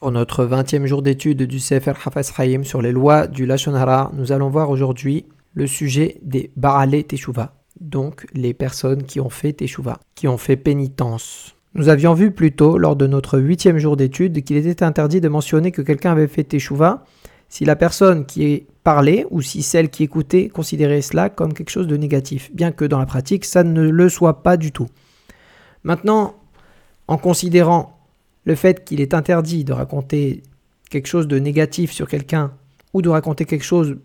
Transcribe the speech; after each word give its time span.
Pour 0.00 0.12
notre 0.12 0.44
20e 0.44 0.86
jour 0.86 1.02
d'étude 1.02 1.42
du 1.42 1.58
Sefer 1.58 1.94
Haïm 2.36 2.62
sur 2.62 2.80
les 2.80 2.92
lois 2.92 3.26
du 3.26 3.46
Lashon 3.46 3.74
Hara, 3.74 4.12
nous 4.14 4.30
allons 4.30 4.48
voir 4.48 4.70
aujourd'hui 4.70 5.24
le 5.54 5.66
sujet 5.66 6.18
des 6.22 6.52
Baale 6.54 7.02
Teshuvah, 7.02 7.56
donc 7.80 8.24
les 8.32 8.54
personnes 8.54 9.02
qui 9.02 9.18
ont 9.18 9.28
fait 9.28 9.54
Teshuvah, 9.54 9.98
qui 10.14 10.28
ont 10.28 10.38
fait 10.38 10.56
pénitence. 10.56 11.56
Nous 11.74 11.88
avions 11.88 12.14
vu 12.14 12.30
plus 12.30 12.52
tôt, 12.52 12.78
lors 12.78 12.94
de 12.94 13.08
notre 13.08 13.40
huitième 13.40 13.78
jour 13.78 13.96
d'étude, 13.96 14.44
qu'il 14.44 14.56
était 14.56 14.84
interdit 14.84 15.20
de 15.20 15.28
mentionner 15.28 15.72
que 15.72 15.82
quelqu'un 15.82 16.12
avait 16.12 16.28
fait 16.28 16.44
Teshuvah 16.44 17.02
si 17.48 17.64
la 17.64 17.74
personne 17.74 18.24
qui 18.24 18.66
parlait 18.84 19.26
ou 19.30 19.42
si 19.42 19.64
celle 19.64 19.90
qui 19.90 20.04
écoutait 20.04 20.48
considérait 20.48 21.02
cela 21.02 21.28
comme 21.28 21.54
quelque 21.54 21.70
chose 21.70 21.88
de 21.88 21.96
négatif, 21.96 22.54
bien 22.54 22.70
que 22.70 22.84
dans 22.84 23.00
la 23.00 23.06
pratique 23.06 23.44
ça 23.44 23.64
ne 23.64 23.82
le 23.82 24.08
soit 24.08 24.44
pas 24.44 24.56
du 24.56 24.70
tout. 24.70 24.86
Maintenant, 25.82 26.36
en 27.08 27.18
considérant 27.18 27.97
le 28.48 28.54
fait 28.54 28.82
qu'il 28.82 29.02
est 29.02 29.12
interdit 29.12 29.62
de 29.62 29.74
raconter 29.74 30.42
quelque 30.88 31.06
chose 31.06 31.28
de 31.28 31.38
négatif 31.38 31.92
sur 31.92 32.08
quelqu'un 32.08 32.50
ou 32.94 33.02
de 33.02 33.10
raconter 33.10 33.44
quelque 33.44 33.64
chose 33.64 33.98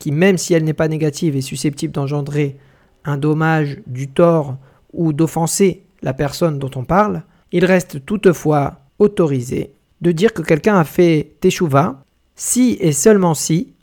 qui, 0.00 0.10
même 0.10 0.36
si 0.36 0.52
elle 0.52 0.64
n'est 0.64 0.72
pas 0.74 0.88
négative, 0.88 1.36
est 1.36 1.42
susceptible 1.42 1.92
d'engendrer 1.92 2.56
un 3.04 3.16
dommage, 3.16 3.78
du 3.86 4.08
tort 4.08 4.56
ou 4.92 5.12
d'offenser 5.12 5.84
la 6.02 6.12
personne 6.12 6.58
dont 6.58 6.72
on 6.74 6.82
parle, 6.82 7.22
il 7.52 7.64
reste 7.64 8.04
toutefois 8.04 8.80
autorisé 8.98 9.70
de 10.00 10.10
dire 10.10 10.32
que 10.32 10.42
quelqu'un 10.42 10.76
a 10.76 10.84
fait 10.84 11.36
teshuva 11.38 12.02
si 12.34 12.76
et 12.80 12.90
seulement 12.90 13.34
si, 13.34 13.74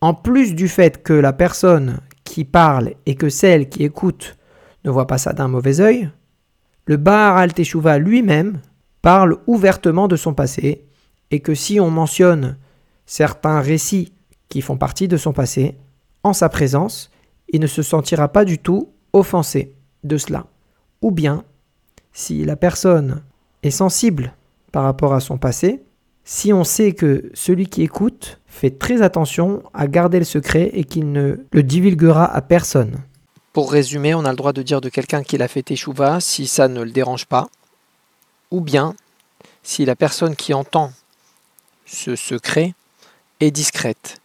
en 0.00 0.14
plus 0.14 0.54
du 0.54 0.68
fait 0.68 1.02
que 1.02 1.12
la 1.12 1.34
personne 1.34 2.00
qui 2.24 2.44
parle 2.44 2.94
et 3.04 3.14
que 3.14 3.28
celle 3.28 3.68
qui 3.68 3.84
écoute 3.84 4.38
ne 4.86 4.90
voit 4.90 5.06
pas 5.06 5.18
ça 5.18 5.34
d'un 5.34 5.48
mauvais 5.48 5.82
œil, 5.82 6.08
le 6.86 6.96
Baal 6.96 7.42
al 7.42 7.52
Teshuva 7.52 7.98
lui-même 7.98 8.60
parle 9.04 9.36
ouvertement 9.46 10.08
de 10.08 10.16
son 10.16 10.32
passé 10.32 10.86
et 11.30 11.40
que 11.40 11.54
si 11.54 11.78
on 11.78 11.90
mentionne 11.90 12.56
certains 13.04 13.60
récits 13.60 14.14
qui 14.48 14.62
font 14.62 14.78
partie 14.78 15.08
de 15.08 15.18
son 15.18 15.34
passé, 15.34 15.76
en 16.22 16.32
sa 16.32 16.48
présence, 16.48 17.10
il 17.52 17.60
ne 17.60 17.66
se 17.66 17.82
sentira 17.82 18.28
pas 18.28 18.46
du 18.46 18.58
tout 18.58 18.88
offensé 19.12 19.74
de 20.04 20.16
cela. 20.16 20.46
Ou 21.02 21.10
bien, 21.10 21.44
si 22.14 22.46
la 22.46 22.56
personne 22.56 23.22
est 23.62 23.70
sensible 23.70 24.32
par 24.72 24.84
rapport 24.84 25.12
à 25.12 25.20
son 25.20 25.36
passé, 25.36 25.82
si 26.24 26.54
on 26.54 26.64
sait 26.64 26.92
que 26.92 27.30
celui 27.34 27.66
qui 27.66 27.82
écoute 27.82 28.40
fait 28.46 28.78
très 28.78 29.02
attention 29.02 29.62
à 29.74 29.86
garder 29.86 30.18
le 30.18 30.24
secret 30.24 30.70
et 30.72 30.84
qu'il 30.84 31.12
ne 31.12 31.44
le 31.52 31.62
divulguera 31.62 32.24
à 32.24 32.40
personne. 32.40 33.02
Pour 33.52 33.70
résumer, 33.70 34.14
on 34.14 34.24
a 34.24 34.30
le 34.30 34.36
droit 34.36 34.54
de 34.54 34.62
dire 34.62 34.80
de 34.80 34.88
quelqu'un 34.88 35.22
qu'il 35.22 35.42
a 35.42 35.48
fait 35.48 35.70
échouva 35.70 36.20
si 36.20 36.46
ça 36.46 36.68
ne 36.68 36.82
le 36.82 36.90
dérange 36.90 37.26
pas, 37.26 37.48
ou 38.54 38.60
bien 38.60 38.94
si 39.64 39.84
la 39.84 39.96
personne 39.96 40.36
qui 40.36 40.54
entend 40.54 40.92
ce 41.86 42.14
secret 42.14 42.74
est 43.40 43.50
discrète. 43.50 44.20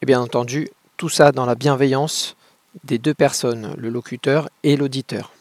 Et 0.00 0.06
bien 0.06 0.20
entendu, 0.20 0.68
tout 0.96 1.08
ça 1.08 1.32
dans 1.32 1.44
la 1.44 1.56
bienveillance 1.56 2.36
des 2.84 2.98
deux 2.98 3.14
personnes, 3.14 3.74
le 3.76 3.88
locuteur 3.88 4.48
et 4.62 4.76
l'auditeur. 4.76 5.32